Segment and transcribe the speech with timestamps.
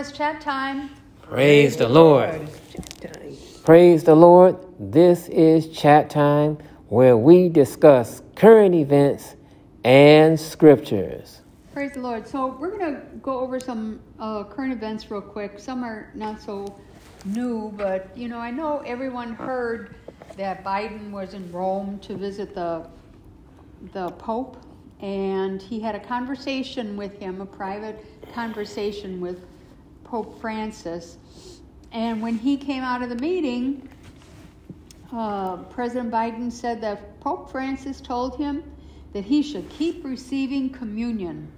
[0.00, 0.90] Praise the Lord, it's chat time.
[1.20, 2.48] Praise the Lord.
[3.64, 4.56] Praise the Lord.
[4.78, 6.56] This is chat time
[6.88, 9.36] where we discuss current events
[9.84, 11.42] and scriptures.
[11.74, 12.26] Praise the Lord.
[12.26, 15.58] So, we're going to go over some uh, current events real quick.
[15.58, 16.80] Some are not so
[17.26, 19.96] new, but you know, I know everyone heard
[20.38, 22.86] that Biden was in Rome to visit the
[23.92, 24.56] the Pope,
[25.02, 29.44] and he had a conversation with him, a private conversation with
[30.10, 31.18] Pope Francis.
[31.92, 33.88] And when he came out of the meeting,
[35.12, 38.64] uh, President Biden said that Pope Francis told him
[39.12, 41.50] that he should keep receiving communion.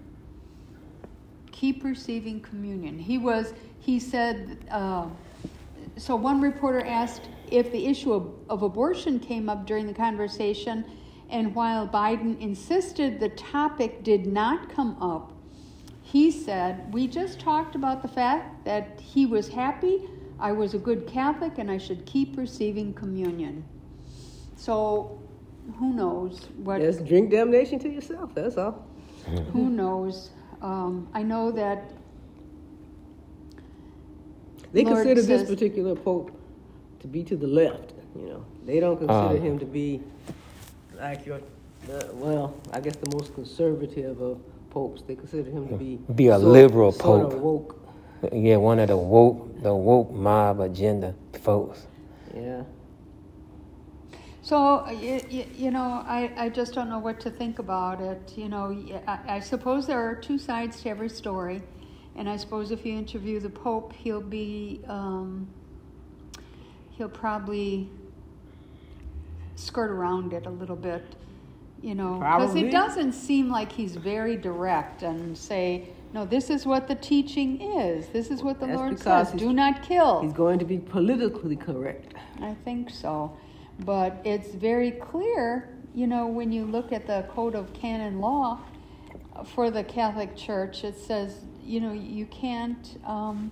[1.51, 2.99] Keep receiving communion.
[2.99, 5.07] He was, he said, uh,
[5.97, 10.85] so one reporter asked if the issue of, of abortion came up during the conversation,
[11.31, 15.33] and while Biden insisted the topic did not come up,
[16.03, 20.09] he said, We just talked about the fact that he was happy,
[20.39, 23.65] I was a good Catholic, and I should keep receiving communion.
[24.57, 25.21] So,
[25.79, 28.35] who knows what Just drink damnation to yourself.
[28.35, 28.85] That's all.
[29.53, 30.31] who knows?
[30.61, 31.91] Um, I know that
[34.73, 36.31] They Lord consider this particular pope
[37.01, 37.93] to be to the left.
[38.17, 39.41] You know, they don't consider Oh.
[39.41, 40.01] him to be
[40.97, 41.41] like your,
[41.87, 44.39] the, well, I guess the most conservative of
[44.73, 45.03] popes.
[45.03, 47.41] They consider him to be Be a sort- liberal sort of pope.
[47.41, 47.79] woke.
[48.33, 51.87] Yeah, one of the woke, the woke mob agenda folks.
[52.35, 52.63] Yeah.
[54.45, 55.21] So, you,
[55.55, 58.33] you know, I, I just don't know what to think about it.
[58.37, 61.63] You know, y- I, I suppose there are two sides to every story.
[62.17, 65.49] And I suppose if you interview the Pope, he'll be, um,
[66.93, 67.89] he'll probably
[69.55, 71.05] skirt around it a little bit,
[71.83, 76.65] you know, because it doesn't seem like he's very direct and say, no, this is
[76.65, 78.07] what the teaching is.
[78.09, 79.33] This is what the That's Lord says.
[79.33, 80.23] Do not kill.
[80.23, 82.15] He's going to be politically correct.
[82.41, 83.37] I think so.
[83.81, 88.61] But it's very clear, you know, when you look at the Code of Canon Law
[89.47, 93.51] for the Catholic Church, it says, you know, you can't, um,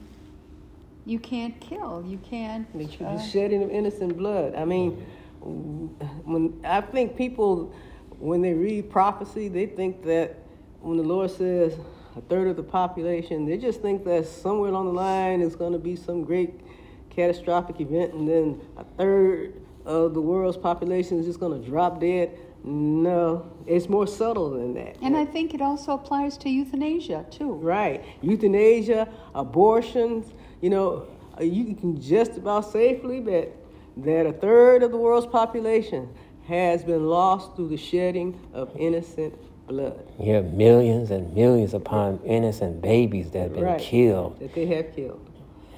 [1.06, 2.04] you can't kill.
[2.06, 2.70] You can't.
[2.78, 4.54] That you're uh, shedding of innocent blood.
[4.54, 5.04] I mean,
[5.40, 7.72] when I think people,
[8.20, 10.36] when they read prophecy, they think that
[10.80, 11.74] when the Lord says
[12.16, 15.72] a third of the population, they just think that somewhere along the line is going
[15.72, 16.60] to be some great
[17.08, 22.00] catastrophic event, and then a third of the world's population is just going to drop
[22.00, 22.38] dead.
[22.62, 24.96] No, it's more subtle than that.
[25.00, 27.52] and I think it also applies to euthanasia too.
[27.54, 28.04] Right.
[28.20, 31.06] Euthanasia, abortions, you know,
[31.40, 33.56] you can just about safely bet
[33.96, 36.08] that a third of the world's population
[36.50, 39.32] has been lost through the shedding of innocent
[39.68, 43.80] blood You have millions and millions upon innocent babies that have been Right.
[43.80, 44.38] killed.
[44.40, 45.20] that they have killed.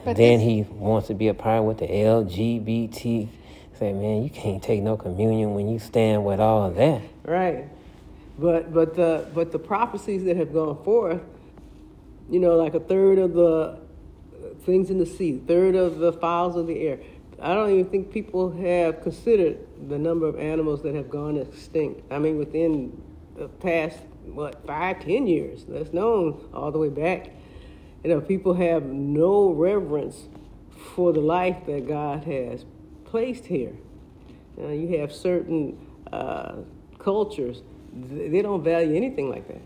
[0.05, 3.29] But then this- he wants to be a part with the LGBT.
[3.75, 7.03] Say, man, you can't take no communion when you stand with all of that.
[7.27, 7.67] Right.
[8.39, 11.21] But but the but the prophecies that have gone forth,
[12.31, 13.77] you know, like a third of the uh,
[14.65, 16.99] things in the sea, third of the fowls of the air.
[17.41, 22.03] I don't even think people have considered the number of animals that have gone extinct.
[22.11, 23.03] I mean, within
[23.37, 25.65] the past, what, five, ten years.
[25.69, 27.31] That's known all the way back.
[28.05, 30.29] You know, people have no reverence
[30.95, 32.65] for the life that God has
[33.05, 33.73] placed here.
[34.57, 35.79] You, know, you have certain
[36.13, 36.57] uh,
[36.99, 37.63] cultures,
[37.93, 39.61] they don't value anything like that.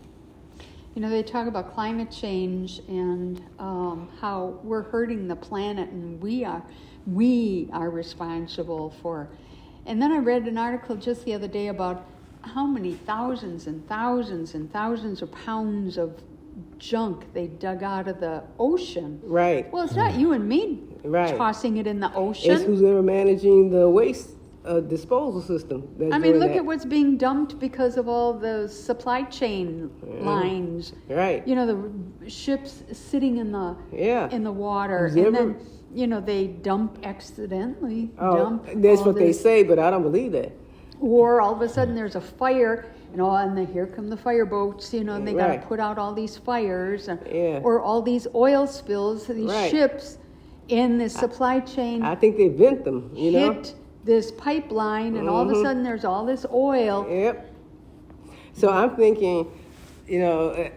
[0.95, 6.19] You know, they talk about climate change and um, how we're hurting the planet, and
[6.21, 6.63] we are
[7.05, 9.29] we are responsible for.
[9.87, 12.05] And then I read an article just the other day about
[12.41, 16.21] how many thousands and thousands and thousands of pounds of
[16.77, 19.19] junk they dug out of the ocean.
[19.23, 19.71] Right.
[19.71, 21.35] Well, it's not you and me Right.
[21.37, 22.51] tossing it in the ocean.
[22.51, 24.31] It's who's ever managing the waste
[24.65, 25.87] uh, disposal system.
[26.11, 26.57] I mean, look that.
[26.57, 29.89] at what's being dumped because of all the supply chain
[30.21, 30.91] lines.
[31.09, 31.47] Right.
[31.47, 31.65] You know,
[32.21, 34.29] the ships sitting in the Yeah.
[34.29, 35.55] in the water, Who's and ever- then
[35.93, 38.11] you know they dump accidentally.
[38.19, 40.51] Oh, dump that's all what they say, but I don't believe that.
[40.99, 44.17] Or all of a sudden there's a fire, you know, and then here come the
[44.17, 47.59] fire boats, you know, and they got to put out all these fires, and, Yeah.
[47.63, 49.69] or all these oil spills, these Right.
[49.71, 50.17] ships
[50.69, 53.53] in the supply chain I think they vent them, you know?
[53.53, 55.61] hit this pipeline, and all of a Mhm.
[55.63, 57.05] sudden there's all this oil.
[57.09, 57.53] Yep.
[58.53, 59.47] So I'm thinking,
[60.07, 60.69] you know, uh,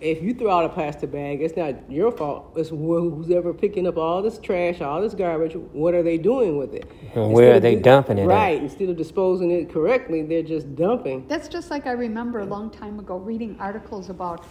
[0.00, 2.52] if you throw out a plastic bag, it's not your fault.
[2.56, 5.54] It's who's ever picking up all this trash, all this garbage.
[5.72, 6.90] What are they doing with it?
[7.14, 8.28] And where are they di- dumping it at?
[8.28, 8.62] Right.
[8.62, 11.26] Instead of disposing it correctly, they're just dumping.
[11.28, 14.46] That's just like I remember a long time ago reading articles about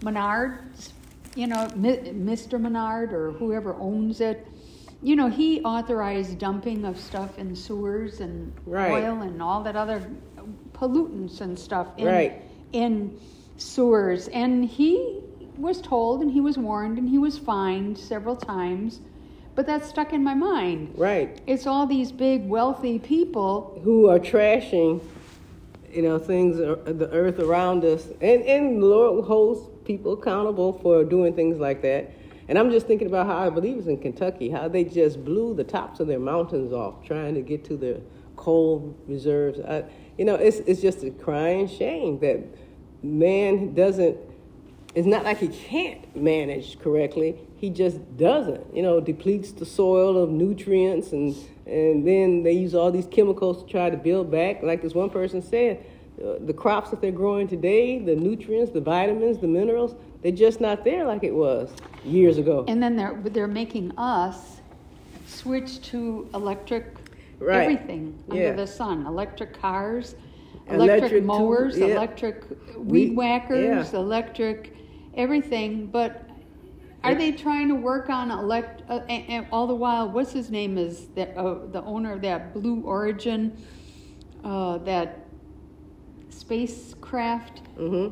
[0.00, 0.92] Menards,
[1.36, 2.60] you know, Mr.
[2.60, 4.46] Menard or whoever owns it.
[5.02, 8.90] You know, he authorized dumping of stuff in sewers and Right.
[9.04, 10.02] oil and all that other
[10.72, 12.42] pollutants and stuff in, Right.
[12.72, 13.18] in
[13.56, 14.28] sewers.
[14.28, 15.20] And he
[15.56, 19.00] was told and he was warned and he was fined several times.
[19.54, 20.94] But that stuck in my mind.
[20.96, 21.40] Right.
[21.46, 25.02] It's all these big wealthy people Who are trashing,
[25.90, 28.06] you know, things, uh, the earth around us.
[28.20, 32.12] And, and the Lord holds people accountable for doing things like that.
[32.48, 35.54] And I'm just thinking about how I believe it's in Kentucky, how they just blew
[35.54, 37.96] the tops of their mountains off trying to get to their
[38.36, 39.58] coal reserves.
[39.60, 39.84] I,
[40.18, 42.44] you know, it's, it's just a crying shame that
[43.02, 44.16] man doesn't,
[44.94, 48.74] it's not like he can't manage correctly, he just doesn't.
[48.74, 51.34] You know, depletes the soil of nutrients and,
[51.66, 54.62] and then they use all these chemicals to try to build back.
[54.62, 55.84] Like this one person said,
[56.22, 60.60] uh, the crops that they're growing today, the nutrients, the vitamins, the minerals, they're just
[60.60, 61.70] not there like it was
[62.04, 62.64] years ago.
[62.68, 64.60] And then they're they're making us
[65.26, 66.94] switch to electric
[67.38, 67.62] Right.
[67.62, 68.34] everything Yeah.
[68.34, 69.06] under the sun.
[69.06, 70.14] Electric cars,
[70.68, 71.86] electric, Electric too- mowers, yeah.
[71.86, 72.44] electric
[72.76, 73.98] weed Weed- whackers, yeah.
[73.98, 74.74] electric
[75.14, 75.86] everything.
[75.86, 76.22] But
[77.04, 78.82] are they trying to work on elect?
[78.88, 82.22] Uh, and, and all the while, what's his name is that uh, the owner of
[82.22, 83.56] that Blue Origin,
[84.44, 85.24] uh, that
[86.30, 87.60] spacecraft.
[87.76, 88.08] hmm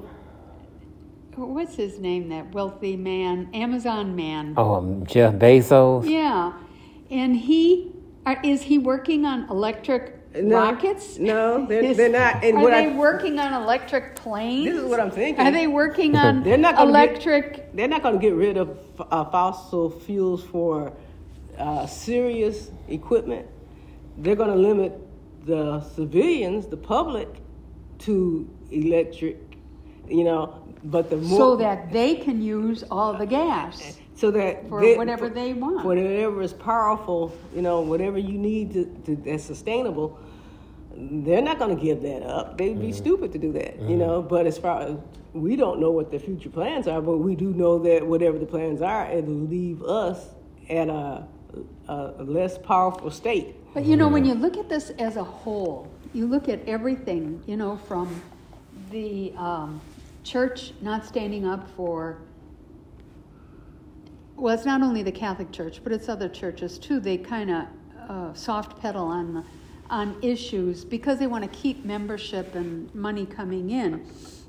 [1.37, 2.29] What's his name?
[2.29, 4.55] That wealthy man, Amazon man.
[4.57, 6.09] Oh, um, Jeff Bezos.
[6.09, 6.53] Yeah,
[7.11, 7.91] and he
[8.25, 11.19] are, is he working on electric No, rockets?
[11.19, 12.43] no, they're- Is- they're not.
[12.43, 14.65] And are they I- working on electric planes?
[14.67, 15.47] This is what I'm thinking.
[15.47, 17.73] Are they working on They're not gonna get- electric?
[17.75, 20.93] They're not going to get rid of uh, fossil fuels for
[21.59, 23.47] uh, serious equipment.
[24.19, 24.93] They're going to limit
[25.45, 27.29] the civilians, the public,
[28.01, 29.37] to electric.
[30.09, 33.99] You know, but the more so that they can use all the gas.
[34.17, 35.85] so that for they- whatever they want.
[35.85, 40.19] whatever is powerful, you know, whatever you need to, to that's sustainable.
[40.97, 42.59] They're not going to give that up.
[42.59, 44.23] They'd be stupid to do that, you know.
[44.23, 44.97] But as far as
[45.33, 48.47] we don't know what their future plans are, but we do know that whatever the
[48.47, 50.29] plans are, it'll leave us
[50.71, 51.27] at a,
[51.89, 53.57] a less powerful state.
[53.75, 57.43] But you know, when you look at this as a whole, you look at everything,
[57.47, 58.23] you know, from
[58.91, 59.81] the um,
[60.23, 62.19] church not standing up for,
[64.37, 67.01] well, it's not only the Catholic Church, but it's other churches too.
[67.01, 67.67] They kind of
[68.09, 69.45] uh, soft pedal on the,
[69.95, 74.05] on issues because they want to keep membership and money coming in.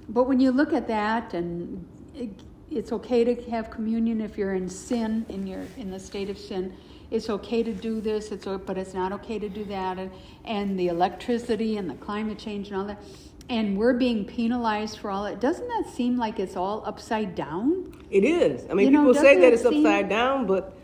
[0.09, 1.85] But when you look at that, and
[2.15, 2.31] it,
[2.71, 6.37] it's okay to have communion if you're in sin, in your in the state of
[6.39, 6.73] sin.
[7.11, 8.31] It's okay to do this.
[8.31, 9.99] It's but it's not okay to do that.
[9.99, 10.09] And,
[10.45, 12.99] and the electricity and the climate change and all that.
[13.47, 15.39] And we're being penalized for all it.
[15.39, 17.93] Doesn't that seem like it's all upside down?
[18.09, 18.65] It is.
[18.71, 20.75] I mean, You know, people say that it's seem- upside down, but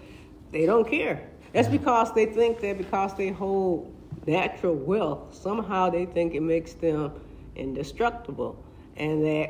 [0.52, 1.28] they don't care.
[1.52, 3.92] That's because they think that because they hold
[4.32, 7.12] natural wealth, somehow they think it makes them
[7.56, 8.64] indestructible,
[8.96, 9.50] and that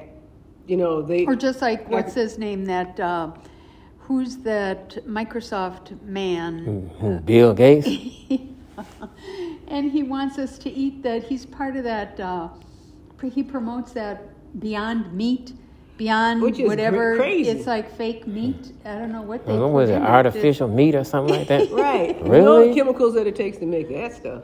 [0.67, 3.31] you know they Or just like what's his name that uh,
[4.00, 6.91] who's that Microsoft man?
[7.00, 7.88] Who, Bill Gates?
[9.67, 11.23] and he wants us to eat that.
[11.23, 12.19] He's part of that.
[12.19, 12.50] Uh,
[13.23, 14.17] he promotes that
[14.59, 15.53] Beyond Meat,
[16.01, 17.15] Beyond Which is whatever.
[17.15, 17.51] crazy.
[17.51, 18.74] It's like fake meat.
[18.86, 19.55] I don't know what they.
[19.55, 19.98] What was it?
[19.98, 21.70] in Artificial meat or something like that?
[21.81, 22.17] Right.
[22.17, 22.70] You know Really?
[22.70, 24.41] the chemicals that it takes to make that stuff.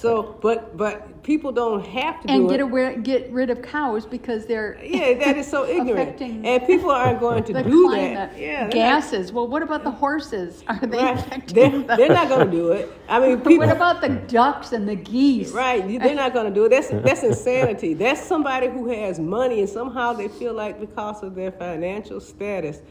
[0.00, 2.62] So, but but people don't have to And do get it.
[2.62, 6.20] aware, get rid of cows because they're yeah, that is so ignorant.
[6.20, 8.14] And people aren't going to do climate.
[8.14, 8.38] that.
[8.38, 9.32] Yeah, they're not- gases.
[9.32, 10.62] Well, what about the horses?
[10.68, 11.18] Are they Right.
[11.18, 12.92] affecting They're, the- they're not going to do it.
[13.08, 13.58] I mean, people.
[13.66, 15.50] What about the ducks and the geese?
[15.50, 16.68] Right, they're not going to do it.
[16.68, 17.94] That's that's insanity.
[17.94, 22.82] That's somebody who has money and somehow they feel like because of their financial status,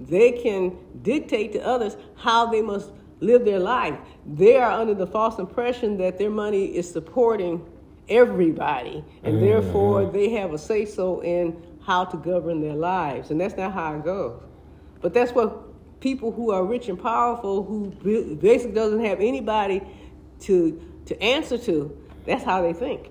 [0.00, 3.98] they can dictate to others how they must live their life.
[4.26, 7.64] They are under the false impression that their money is supporting
[8.08, 9.44] everybody, and mm-hmm.
[9.44, 13.72] therefore they have a say so in how to govern their lives, and that's not
[13.72, 14.40] how it goes.
[15.00, 17.90] But that's what people who are rich and powerful, who
[18.36, 19.82] basically doesn't have anybody
[20.40, 23.10] to to answer to, that's how they think.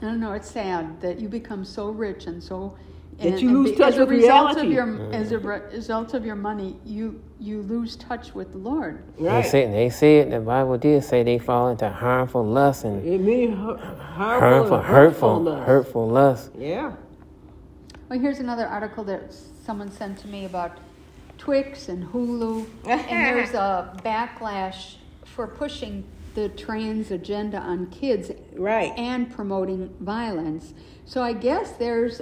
[0.00, 0.32] I don't know.
[0.32, 2.76] It's sad that you become so rich and so
[3.18, 4.74] That and- you and lose be- touch as a with result of reality.
[4.74, 5.14] your mm.
[5.14, 6.76] as a re- result of your money.
[6.84, 9.02] You you lose touch with the Lord.
[9.18, 9.44] They Right.
[9.44, 13.54] said, they said, the Bible did say they fall into harmful lust and It means
[13.56, 14.82] hu- harmful, harmful, hurtful,
[15.44, 15.66] hurtfulness.
[15.66, 16.50] hurtful lust.
[16.58, 16.92] Yeah.
[18.08, 20.72] Well, here's another article that someone sent to me about
[21.38, 26.04] Twix and Hulu, and there's a backlash for pushing
[26.34, 28.92] the trans agenda on kids Right.
[28.96, 30.72] and promoting violence.
[31.06, 32.20] So I guess there's.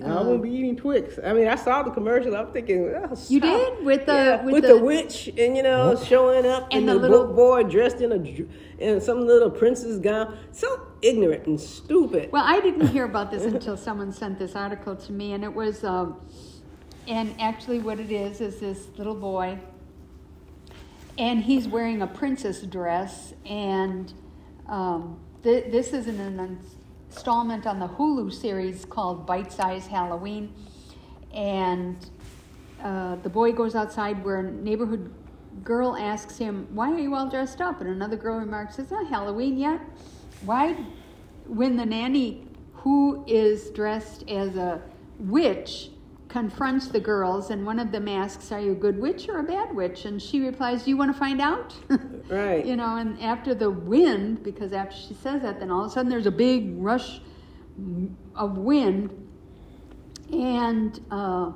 [0.00, 1.18] Uh, I won't be eating Twix.
[1.24, 2.36] I mean, I saw the commercial.
[2.36, 3.84] I'm thinking, oh, You did?
[3.84, 6.88] With the- Yeah, with with, the- the, witch and you know showing up And and
[6.88, 10.38] the the, little- little boy dressed in a dr- in some little princess gown.
[10.52, 10.68] So
[11.02, 12.30] ignorant and stupid.
[12.30, 15.52] Well, I didn't hear about this until someone sent this article to me, and it
[15.52, 16.20] was, um,
[17.08, 19.58] and actually, what it is is this little boy,
[21.18, 24.12] and he's wearing a princess dress, and
[24.68, 26.38] um, th- this isn't an
[27.10, 30.52] installment on the Hulu series called Bite Size Halloween,
[31.32, 31.96] and
[32.82, 35.12] uh, the boy goes outside where a neighborhood
[35.64, 37.80] girl asks him, Why are you all dressed up?
[37.80, 39.80] And another girl remarks, It's not Halloween yet.
[40.44, 40.76] Why,
[41.46, 44.80] when the nanny who is dressed as a
[45.18, 45.90] witch
[46.28, 49.42] confronts the girls, and one of them asks, Are you a good witch or a
[49.42, 50.04] bad witch?
[50.04, 51.74] And she replies, you want to find out?
[52.28, 52.66] Right.
[52.66, 55.94] you know, and after the wind, because after she says that, then all of a
[55.94, 57.22] sudden there's a big rush
[58.34, 59.10] of wind,
[60.30, 61.52] and uh,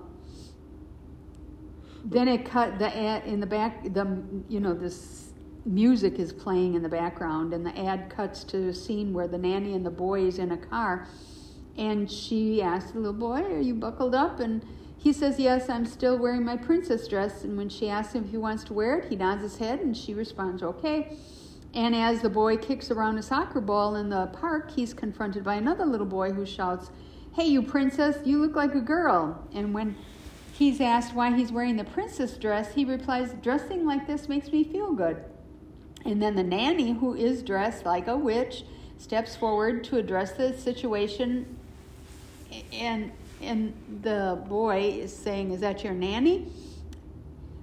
[2.06, 3.92] then it cut the ad in the back.
[3.92, 5.32] The you know this
[5.66, 9.36] music is playing in the background, and the ad cuts to a scene where the
[9.36, 11.06] nanny and the boy is in a car,
[11.76, 14.64] and she asks the little boy, "Are you buckled up?" and
[15.02, 17.42] he says, Yes, I'm still wearing my princess dress.
[17.42, 19.80] And when she asks him if he wants to wear it, he nods his head
[19.80, 21.16] and she responds, Okay.
[21.74, 25.54] And as the boy kicks around a soccer ball in the park, he's confronted by
[25.54, 26.90] another little boy who shouts,
[27.34, 29.44] Hey, you princess, you look like a girl.
[29.52, 29.96] And when
[30.52, 34.62] he's asked why he's wearing the princess dress, he replies, Dressing like this makes me
[34.62, 35.24] feel good.
[36.04, 38.64] And then the nanny, who is dressed like a witch,
[38.98, 41.58] steps forward to address the situation
[42.72, 46.46] and and the boy is saying, "Is that your nanny?"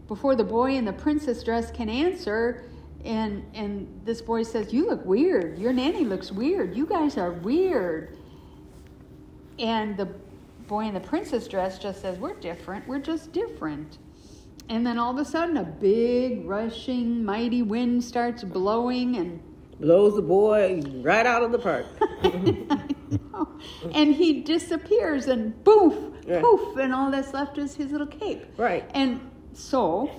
[0.07, 2.65] Before the boy in the princess dress can answer,
[3.05, 5.57] and and this boy says, "You look weird.
[5.57, 6.75] Your nanny looks weird.
[6.75, 8.17] You guys are weird."
[9.57, 10.07] And the
[10.67, 12.87] boy in the princess dress just says, "We're different.
[12.87, 13.97] We're just different."
[14.69, 19.39] And then all of a sudden, a big, rushing, mighty wind starts blowing, and
[19.79, 21.85] Blows the boy right out of the park.
[23.93, 25.95] and he disappears and poof,
[26.27, 26.41] Yeah.
[26.41, 28.45] poof, and all that's left is his little cape.
[28.57, 28.89] Right.
[28.93, 29.19] And
[29.53, 30.09] so,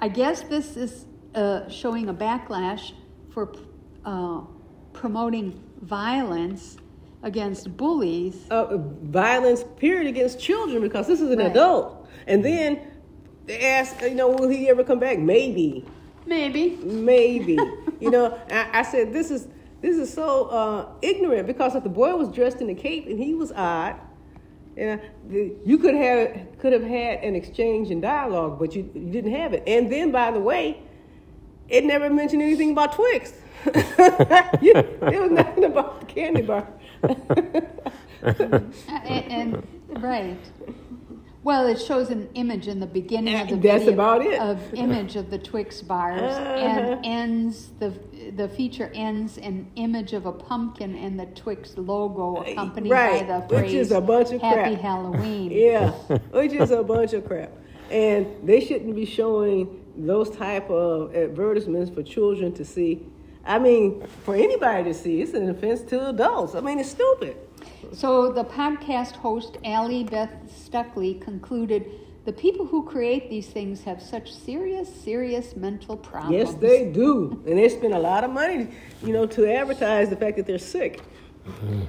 [0.00, 2.92] I guess this is uh, showing a backlash
[3.30, 3.52] for
[4.04, 4.42] uh,
[4.92, 6.76] promoting violence
[7.22, 8.46] against bullies.
[8.50, 11.50] uh, violence period against children because this is an Right.
[11.50, 12.08] adult.
[12.26, 12.80] And then
[13.46, 15.18] they ask, you know, will he ever come back?
[15.18, 15.84] Maybe,
[16.26, 16.76] Maybe.
[16.82, 17.58] maybe.
[18.00, 19.48] you know, I, I said this is
[19.82, 23.18] this is so uh, ignorant because if the boy was dressed in a cape and
[23.18, 23.96] he was odd,
[24.76, 25.00] you, know,
[25.64, 29.52] you could have could have had an exchange and dialogue, but you, you didn't have
[29.52, 29.62] it.
[29.66, 30.80] And then, by the way,
[31.68, 33.32] it never mentioned anything about Twix.
[34.62, 36.66] You- it was nothing about the candy bar.
[38.24, 39.56] Uh, and,
[39.88, 40.38] and right.
[41.44, 44.38] Well, it shows an image in the beginning of the That's video about it.
[44.40, 46.40] of image of the Twix bars Uh-huh.
[46.54, 47.92] and ends the
[48.36, 53.40] the feature ends an image of a pumpkin and the Twix logo accompanied right, by
[53.40, 54.80] the which phrase is a bunch of Happy crap.
[54.80, 55.50] Halloween.
[55.66, 55.90] Yeah,
[56.30, 57.50] which is a bunch of crap.
[57.90, 63.04] And they shouldn't be showing those type of advertisements for children to see.
[63.44, 66.54] I mean, for anybody to see, it's an offense to adults.
[66.54, 67.36] I mean, it's stupid.
[67.92, 71.90] So the podcast host Allie Beth Stuckley concluded
[72.24, 76.36] the people who create these things have such serious, serious mental problems.
[76.36, 78.68] Yes, they do, and they spend a lot of money,
[79.02, 81.02] you know, to advertise the fact that they're sick.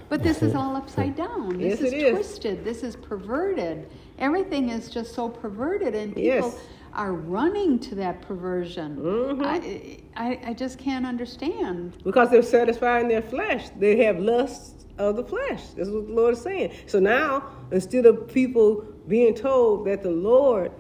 [0.10, 1.60] But this is all upside down.
[1.60, 2.66] This Yes, is twisted.
[2.66, 3.88] This is perverted.
[4.18, 6.60] Everything is just so perverted, and people Yes.
[6.94, 8.98] Are running to that perversion.
[8.98, 9.44] Mhm.
[9.46, 11.98] I, I, I just can't understand.
[12.04, 13.70] because they're satisfying their flesh.
[13.80, 15.62] They have lust of the flesh.
[15.76, 16.72] That's what the Lord is saying.
[16.86, 20.72] So now, instead of people being told that the Lord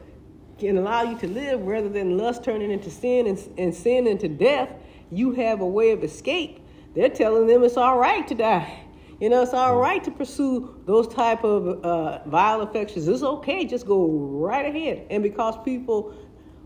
[0.59, 4.27] can allow you to live rather than lust turning into sin and, and sin into
[4.27, 4.69] death,
[5.11, 6.59] you have a way of escape.
[6.95, 8.82] They're telling them it's all right to die.
[9.23, 13.07] You know, it's all right to pursue those type of uh, vile affections.
[13.07, 15.07] It's okay, just go right ahead.
[15.09, 16.13] And because people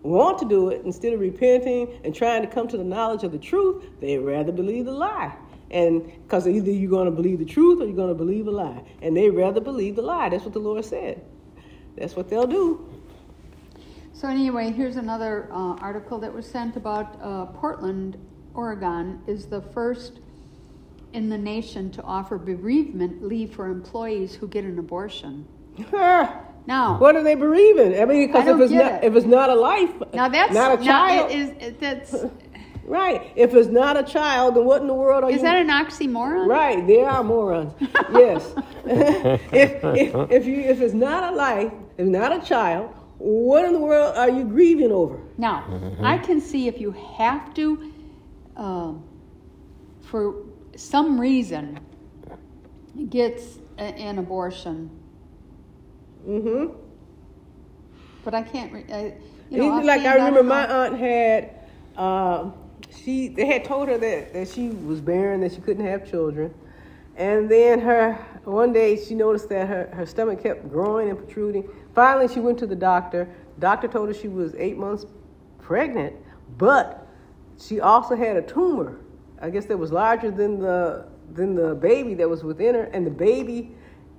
[0.01, 3.31] want to do it instead of repenting and trying to come to the knowledge of
[3.31, 5.35] the truth, they rather believe the lie.
[5.69, 8.51] And because either you're going to believe the truth or you're going to believe a
[8.51, 8.81] lie.
[9.03, 10.29] And they rather believe the lie.
[10.29, 11.23] That's what the Lord said.
[11.95, 12.91] That's what they'll do.
[14.13, 18.17] So anyway, here's another uh, article that was sent about uh, Portland,
[18.55, 20.21] Oregon, is the first
[21.13, 25.47] in the nation to offer bereavement leave for employees who get an abortion.
[26.67, 27.99] Now, what are they bereaving?
[27.99, 29.03] I mean, because if it's not it.
[29.05, 32.13] if it's not a life, now that's not a child, is that's
[32.83, 33.31] right?
[33.35, 35.41] If it's not a child, then what in the world are is you?
[35.43, 36.47] that an oxymoron?
[36.47, 37.73] Right, they are morons.
[38.11, 38.53] yes.
[38.85, 43.73] if, if, if, you, if it's not a life, if not a child, what in
[43.73, 45.19] the world are you grieving over?
[45.37, 45.65] Now,
[46.01, 47.91] I can see if you have to,
[48.55, 49.03] um,
[50.01, 50.46] for
[50.77, 51.79] some reason,
[53.09, 54.89] gets a, an abortion,
[56.27, 56.73] Mm-hmm.
[58.25, 58.73] but I can't.
[58.73, 59.13] Re- I,
[59.49, 61.51] you know, like I remember my aunt had,
[61.95, 62.53] um,
[62.91, 66.53] she they had told her that, that she was barren, that she couldn't have children,
[67.15, 71.69] and then her one day she noticed that her, her stomach kept growing and protruding.
[71.95, 73.29] Finally, she went to the doctor.
[73.59, 75.05] Doctor told her she was eight months
[75.61, 76.13] pregnant,
[76.57, 77.07] but
[77.59, 78.99] she also had a tumor.
[79.41, 83.05] I guess that was larger than the than the baby that was within her, and
[83.05, 83.71] the baby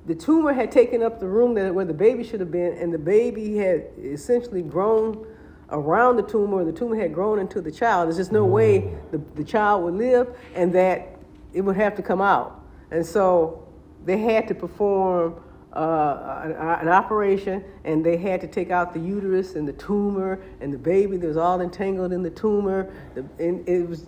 [0.06, 2.92] the tumor had taken up the room that where the baby should have been, and
[2.92, 5.26] the baby had essentially grown
[5.70, 8.06] around the tumor, and the tumor had grown into the child.
[8.06, 11.18] There's just no way the, the child would live, and that
[11.52, 12.64] it would have to come out.
[12.90, 13.68] And so
[14.04, 15.42] they had to perform
[15.74, 20.40] uh, an, an operation, and they had to take out the uterus and the tumor
[20.60, 22.90] and the baby that was all entangled in the tumor.
[23.14, 24.06] The, and it was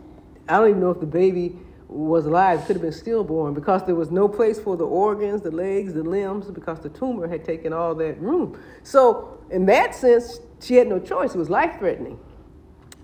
[0.50, 3.94] I don't even know if the baby was alive, could have been stillborn because there
[3.94, 7.72] was no place for the organs, the legs, the limbs, because the tumor had taken
[7.72, 8.60] all that room.
[8.82, 11.34] So, in that sense, she had no choice.
[11.34, 12.18] It was life threatening.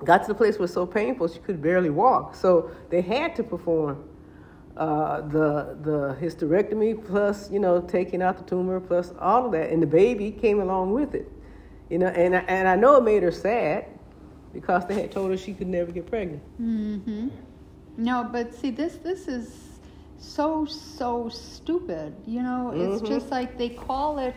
[0.05, 2.35] Got to the place was so painful she could barely walk.
[2.37, 4.09] So, they had to perform
[4.77, 9.71] uh, the, the hysterectomy plus, you know, taking out the tumor plus all of that.
[9.71, 11.31] And the baby came along with it.
[11.91, 13.87] You know, and, and I know it made her sad
[14.61, 16.42] because they had told her she could never get pregnant.
[16.61, 17.29] Mm-hmm.
[17.99, 19.79] No, but see, this this is
[20.19, 22.14] so so stupid.
[22.27, 23.09] You know, it's Mhm.
[23.09, 24.35] just like they call it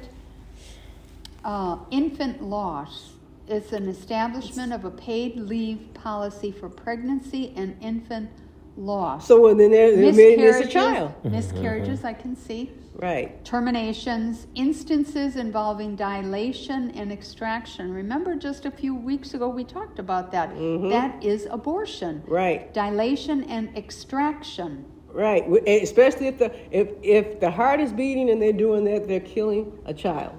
[1.44, 3.14] uh, infant loss.
[3.48, 8.30] It's an establishment of a paid leave policy for pregnancy and infant
[8.78, 9.28] loss.
[9.28, 11.14] So then they're, they're admitting it's a miscarriages, child.
[11.26, 12.72] miscarriages, I can see.
[13.02, 13.44] Right.
[13.46, 17.94] Terminations, instances involving dilation and extraction.
[17.94, 20.54] Remember, just a few weeks ago we talked about that.
[20.54, 20.90] Mhm.
[20.90, 22.22] That is abortion.
[22.28, 22.74] Right.
[22.74, 24.84] Dilation and extraction.
[25.14, 25.46] Right.
[25.66, 29.72] Especially if the if if the heart is beating and they're doing that, they're killing
[29.86, 30.34] a child.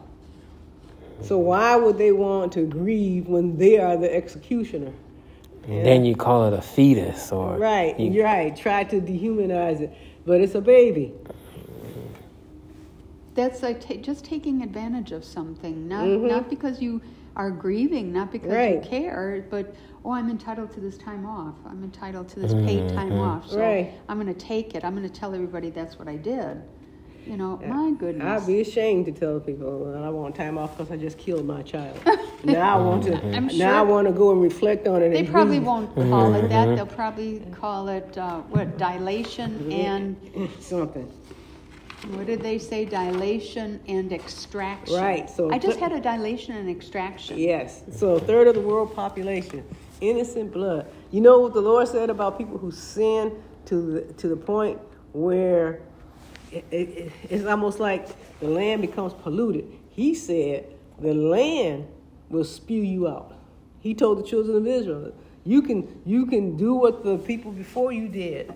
[1.22, 4.92] So why would they want to grieve when they are the executioner?
[5.66, 7.98] And then you call it a fetus or Right.
[7.98, 8.54] you- You're right.
[8.54, 9.92] Try to dehumanize it,
[10.26, 11.12] but it's a baby.
[13.40, 16.28] That's like ta- just taking advantage of something, not Mhm.
[16.28, 17.00] not because you
[17.36, 18.74] are grieving, not because Right.
[18.74, 19.74] you care, but
[20.04, 21.54] oh, I'm entitled to this time off.
[21.66, 23.92] I'm entitled to this paid time off, so Right.
[24.10, 24.84] I'm going to take it.
[24.84, 26.58] I'm going to tell everybody that's what I did.
[27.26, 28.42] You know, my goodness.
[28.42, 31.46] I'd be ashamed to tell people well, I want time off because I just killed
[31.46, 31.96] my child.
[32.44, 33.14] now I want to.
[33.36, 35.10] I'm Now I want to go and reflect on it.
[35.10, 35.66] They and probably grieve.
[35.66, 36.76] won't call it that.
[36.76, 40.16] They'll probably call it uh, what dilation and
[40.60, 41.08] something.
[42.08, 42.84] What did they say?
[42.84, 44.96] Dilation and extraction.
[44.96, 47.38] Right, so I just th- had a dilation and extraction.
[47.38, 47.82] Yes.
[47.92, 49.64] So a third of the world population,
[50.00, 50.86] innocent blood.
[51.10, 54.78] You know what the Lord said about people who sin to the to the point
[55.12, 55.80] where
[56.50, 58.08] it, it, it's almost like
[58.40, 59.66] the land becomes polluted.
[59.90, 60.66] He said
[60.98, 61.86] the land
[62.30, 63.36] will spew you out.
[63.80, 65.12] He told the children of Israel,
[65.44, 68.54] "You can you can do what the people before you did."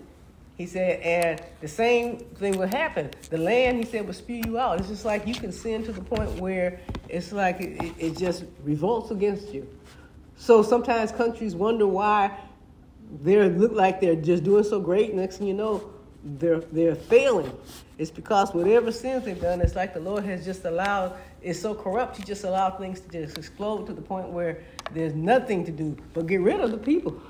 [0.57, 3.11] He said, and the same thing will happen.
[3.29, 4.79] The land, he said, will spew you out.
[4.79, 8.45] It's just like you can sin to the point where it's like it, it, just
[8.63, 9.67] revolts against you.
[10.37, 12.37] So sometimes countries wonder why
[13.21, 15.13] they look like they're just doing so great.
[15.13, 15.89] Next thing you know,
[16.23, 17.51] they're they're failing.
[17.97, 21.13] It's because whatever sins they've done, it's like the Lord has just allowed.
[21.41, 22.17] It's so corrupt.
[22.17, 24.63] He just allowed things to just explode to the point where
[24.93, 27.21] there's nothing to do but get rid of the people.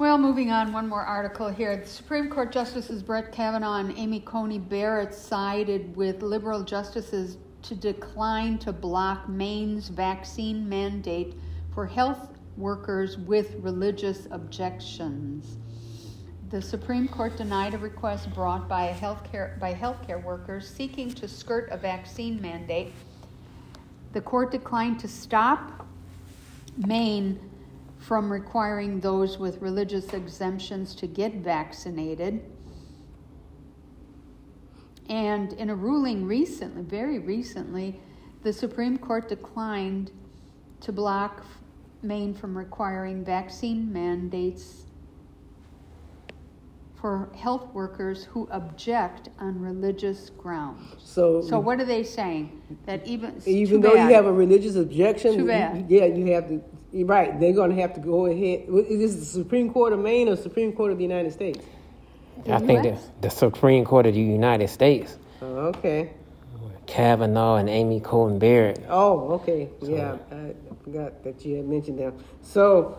[0.00, 1.76] Well, moving on, one more article here.
[1.76, 7.74] The Supreme Court Justices Brett Kavanaugh and Amy Coney Barrett sided with liberal justices to
[7.74, 11.34] decline to block Maine's vaccine mandate
[11.74, 15.58] for health workers with religious objections.
[16.48, 21.28] The Supreme Court denied a request brought by a healthcare by healthcare workers seeking to
[21.28, 22.94] skirt a vaccine mandate.
[24.14, 25.86] The court declined to stop
[26.78, 27.49] Maine
[28.00, 32.42] from requiring those with religious exemptions to get vaccinated.
[35.08, 38.00] And in a ruling recently, very recently,
[38.42, 40.12] the Supreme Court declined
[40.80, 41.44] to block
[42.02, 44.84] Maine from requiring vaccine mandates
[46.94, 50.82] for health workers who object on religious grounds.
[50.98, 52.62] So, So what are they saying?
[52.86, 54.08] That even even though bad.
[54.08, 56.62] you have a religious objection, Too you- yeah, you have to.
[56.92, 57.38] You're right.
[57.38, 58.64] They're going to have to go ahead.
[58.68, 61.64] Is this the Supreme Court of Maine or Supreme Court of the United States?
[62.50, 66.10] I think the, the Supreme Court of the United States, Oh, okay.
[66.86, 68.84] Kavanaugh and Amy Coney Barrett.
[68.88, 69.68] Oh, okay.
[69.80, 72.22] Yeah, I forgot that you had mentioned them.
[72.42, 72.98] So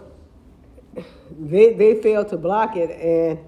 [1.40, 3.40] they they failed to block it, and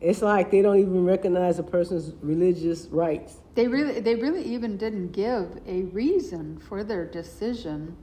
[0.00, 3.36] it's like they don't even recognize a person's religious rights.
[3.54, 7.96] They really, they really even didn't give a reason for their decision.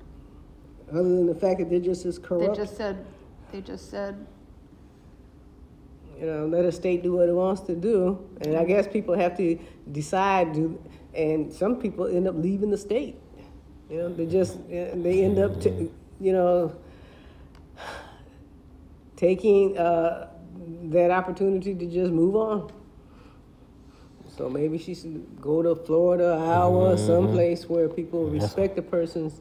[0.89, 2.55] Other than the fact that they're just as corrupt.
[2.55, 3.05] They just said,
[3.51, 4.25] they just said,
[6.19, 9.15] you know, let a state do what it wants to do, and I guess people
[9.17, 9.57] have to
[9.91, 10.53] decide.
[10.53, 10.81] Do
[11.13, 13.15] and some people end up leaving the state.
[13.89, 16.75] You know, they just they end up, t- you know,
[19.15, 20.29] taking uh,
[20.85, 22.71] that opportunity to just move on.
[24.37, 27.07] So maybe she should go to Florida, Iowa, Mm-hmm.
[27.07, 29.39] someplace where people respect the person's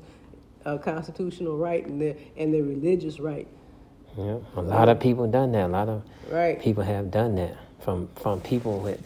[0.65, 3.47] uh, constitutional right and their and their religious right.
[4.17, 5.67] Yeah, a lot of people done that.
[5.67, 6.61] A lot of Right.
[6.61, 7.57] people have done that.
[7.81, 9.03] From from people with,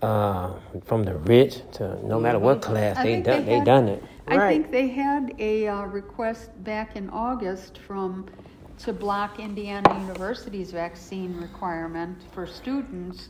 [0.00, 0.52] uh,
[0.84, 3.64] from the rich to no matter what class I they think done they they had-
[3.64, 4.02] done it.
[4.26, 4.60] I Right.
[4.62, 8.24] think they had a uh, request back in August from,
[8.78, 13.28] to block Indiana University's vaccine requirement for students.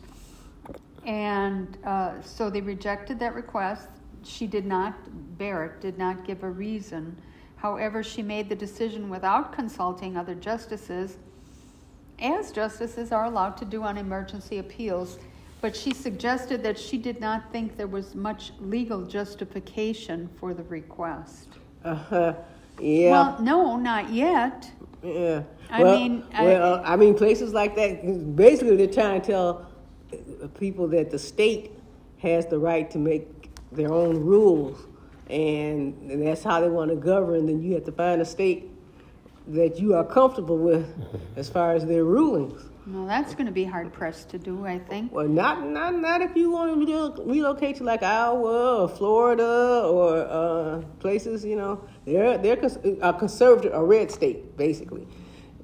[1.04, 3.88] And uh, so they rejected that request.
[4.22, 4.94] She did not,
[5.36, 7.16] Barrett did not give a reason.
[7.64, 11.16] However, she made the decision without consulting other justices,
[12.20, 15.18] as justices are allowed to do on emergency appeals.
[15.62, 20.64] But she suggested that she did not think there was much legal justification for the
[20.64, 21.48] request.
[21.86, 22.34] Uh-huh.
[22.78, 23.10] Yeah.
[23.12, 24.70] Well, no, not yet.
[25.02, 25.44] Yeah.
[25.70, 28.36] I well, mean, I- well, I mean, places like that.
[28.36, 29.70] Basically, they're trying to tell
[30.60, 31.72] people that the state
[32.18, 34.86] has the right to make their own rules,
[35.30, 37.46] and, and that's how they want to govern.
[37.46, 38.70] Then you have to find a state
[39.48, 40.86] that you are comfortable with
[41.36, 42.62] as far as their rulings.
[42.86, 45.10] No, that's going to be hard pressed to do, I think.
[45.10, 50.18] Well, not not not if you want to relocate to like Iowa or Florida or
[50.18, 51.46] uh, places.
[51.46, 55.08] You know, they're they're cons- a conservative, a red state, basically.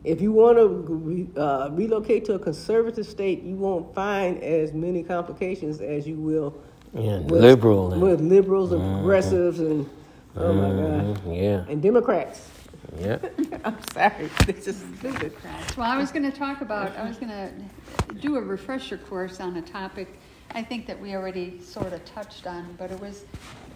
[0.03, 4.73] If you want to re, uh, relocate to a conservative state, you won't find as
[4.73, 6.59] many complications as you will
[6.95, 9.89] Yeah, with, liberal and with liberals and progressives and
[10.37, 12.51] oh my god, yeah, and Democrats.
[12.99, 13.19] yeah.
[13.65, 15.33] I'm sorry, this is stupid.
[15.77, 19.39] Well, I was going to talk about, I was going to do a refresher course
[19.39, 20.09] on a topic
[20.53, 23.25] I think that we already sort of touched on, but it was,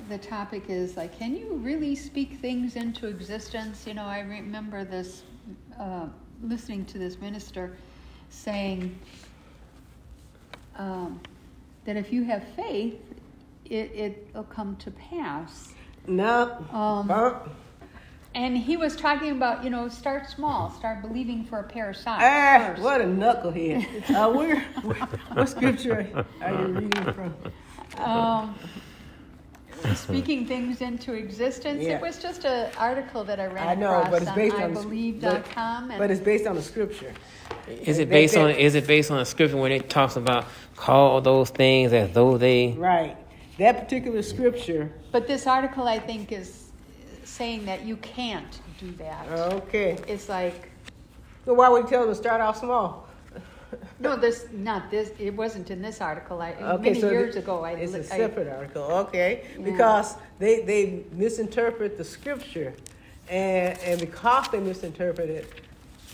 [0.08, 3.86] the topic is like, can you really speak things into existence?
[3.86, 5.22] You know, I remember this,
[5.78, 6.06] uh,
[6.42, 7.76] listening to this minister
[8.28, 8.98] saying
[10.76, 11.20] um,
[11.84, 13.00] that if you have faith,
[13.64, 15.72] it, it'll come to pass.
[16.06, 17.10] No, Um,
[18.34, 21.96] And he was talking about, you know, start small, start believing for a pair of
[21.96, 22.82] socks Ah, first.
[22.82, 23.86] what a knucklehead.
[24.14, 24.60] Uh, where,
[25.32, 26.06] what scripture
[26.42, 27.34] are you reading from?
[27.98, 28.58] um,
[29.84, 29.94] Uh-huh.
[29.94, 31.82] speaking things into existence.
[31.82, 31.96] Yeah.
[31.96, 34.70] It was just an article that I ran I know, but it's based on on,
[34.76, 35.88] ibelieve.com.
[35.88, 37.12] but, And but it's based on the scripture.
[37.68, 41.20] Is it based on is it based on a scripture when it talks about call
[41.20, 43.16] those things as though they Right.
[43.58, 44.90] That particular scripture.
[45.12, 46.70] but this article, I think, is
[47.24, 49.28] saying that you can't do that.
[49.52, 49.98] Okay.
[50.08, 50.70] It's like
[51.44, 53.03] So why would you tell them to start off small?
[54.04, 55.10] No, this not this.
[55.18, 56.40] It wasn't in this article.
[56.40, 57.64] I Okay, many so years th- ago.
[57.64, 58.82] I it's a separate article.
[58.82, 59.64] Okay, Yeah.
[59.64, 62.72] because they they misinterpret the scripture,
[63.28, 65.46] and and because they misinterpret it,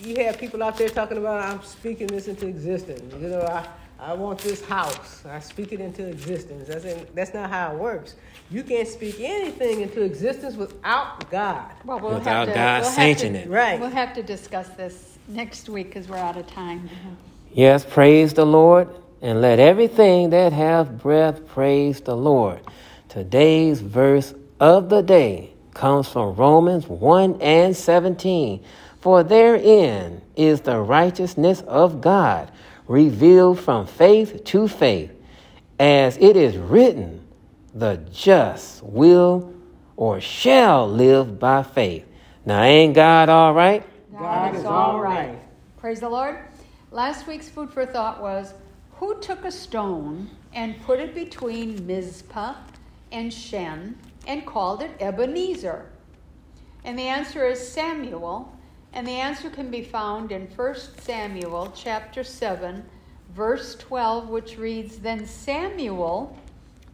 [0.03, 3.13] you have people out there talking about I'm speaking this into existence.
[3.15, 3.67] You know, I
[4.03, 5.23] I want this house.
[5.27, 6.69] I speak it into existence.
[6.69, 8.15] That's in, that's not how it works.
[8.51, 11.71] You can't speak anything into existence without God.
[11.85, 13.49] Well, we'll Without have to, God we'll sanctioning to, it.
[13.51, 13.79] Right.
[13.79, 16.89] We'll have to discuss this next week because we're out of time.
[16.89, 17.30] Mm-hmm.
[17.53, 18.89] Yes, praise the Lord,
[19.21, 22.61] and let everything that hath breath praise the Lord.
[23.09, 28.63] Today's verse of the day comes from Romans 1 and 17.
[29.01, 32.53] For therein is the righteousness of God
[32.87, 35.11] revealed from faith to faith,
[35.81, 37.27] as it is written,
[37.75, 39.53] the just will
[39.97, 42.07] or shall live by faith.
[42.45, 43.85] Now, ain't God all right?
[44.17, 45.37] God is all right.
[45.79, 46.39] Praise the Lord.
[46.93, 48.53] Last week's food for thought was
[48.97, 52.55] Who took a stone and put it between Mizpah
[53.13, 55.87] and Shen and called it Ebenezer?
[56.83, 58.57] And the answer is Samuel.
[58.93, 62.85] And the answer can be found in 1 Samuel chapter 7,
[63.37, 66.37] verse 12, which reads Then Samuel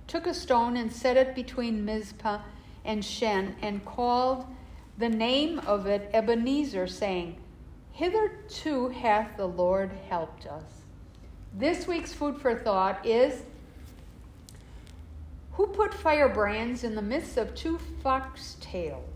[0.07, 2.41] took a stone and set it between Mizpah
[2.85, 4.45] and Shen and called
[4.99, 7.39] the name of it Ebenezer, saying,
[7.97, 10.83] Hitherto hath the Lord helped us.
[11.55, 13.43] This week's food for thought is
[15.53, 19.16] Who put firebrands in the midst of two fox tails?